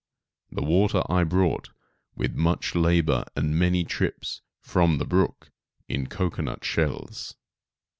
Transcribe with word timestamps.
The 0.51 0.63
water 0.63 1.03
I 1.11 1.23
brought, 1.23 1.69
with 2.15 2.33
much 2.33 2.73
labor 2.73 3.23
and 3.35 3.53
many 3.59 3.83
trips, 3.83 4.41
from 4.59 4.97
the 4.97 5.05
brook, 5.05 5.51
in 5.87 6.07
cocoanut 6.07 6.65
shells. 6.65 7.35